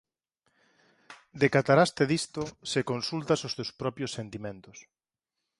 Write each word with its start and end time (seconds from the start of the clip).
Decataraste 1.43 2.03
disto 2.13 2.41
se 2.71 2.81
consultas 2.91 3.39
os 3.47 3.55
teus 3.57 3.71
propios 3.81 4.11
sentimentos. 4.17 4.77